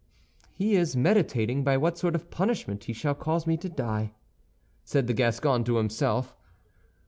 [0.51, 4.13] "He is meditating by what sort of punishment he shall cause me to die,"
[4.83, 6.35] said the Gascon to himself.